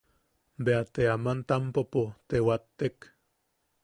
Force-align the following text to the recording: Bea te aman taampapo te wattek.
Bea 0.69 0.85
te 0.93 1.03
aman 1.15 1.39
taampapo 1.47 2.03
te 2.29 2.37
wattek. 2.47 2.97